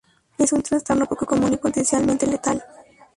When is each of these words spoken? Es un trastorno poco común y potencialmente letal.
Es 0.39 0.51
un 0.51 0.63
trastorno 0.63 1.05
poco 1.05 1.27
común 1.27 1.53
y 1.53 1.57
potencialmente 1.57 2.25
letal. 2.25 2.63